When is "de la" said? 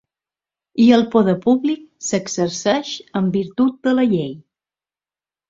3.91-4.09